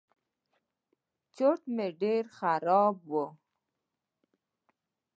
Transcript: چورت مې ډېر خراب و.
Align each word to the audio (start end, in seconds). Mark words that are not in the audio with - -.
چورت 1.35 1.63
مې 1.75 1.87
ډېر 2.01 2.23
خراب 2.37 2.95
و. 3.11 3.13